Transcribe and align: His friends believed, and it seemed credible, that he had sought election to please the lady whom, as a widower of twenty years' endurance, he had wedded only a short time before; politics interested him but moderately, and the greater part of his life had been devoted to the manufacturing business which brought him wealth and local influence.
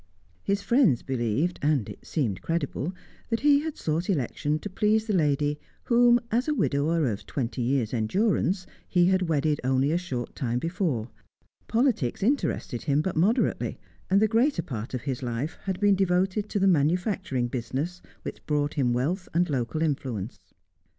His 0.41 0.63
friends 0.63 1.03
believed, 1.03 1.59
and 1.61 1.87
it 1.87 2.07
seemed 2.07 2.41
credible, 2.41 2.91
that 3.29 3.41
he 3.41 3.59
had 3.59 3.77
sought 3.77 4.09
election 4.09 4.57
to 4.57 4.67
please 4.71 5.05
the 5.05 5.13
lady 5.13 5.59
whom, 5.83 6.19
as 6.31 6.47
a 6.47 6.55
widower 6.55 7.05
of 7.05 7.27
twenty 7.27 7.61
years' 7.61 7.93
endurance, 7.93 8.65
he 8.89 9.05
had 9.09 9.29
wedded 9.29 9.61
only 9.63 9.91
a 9.91 9.99
short 9.99 10.35
time 10.35 10.57
before; 10.57 11.11
politics 11.67 12.23
interested 12.23 12.85
him 12.85 13.03
but 13.03 13.15
moderately, 13.15 13.77
and 14.09 14.19
the 14.19 14.27
greater 14.27 14.63
part 14.63 14.95
of 14.95 15.03
his 15.03 15.21
life 15.21 15.59
had 15.65 15.79
been 15.79 15.93
devoted 15.93 16.49
to 16.49 16.57
the 16.57 16.65
manufacturing 16.65 17.47
business 17.47 18.01
which 18.23 18.43
brought 18.47 18.73
him 18.73 18.93
wealth 18.93 19.29
and 19.35 19.51
local 19.51 19.83
influence. 19.83 20.39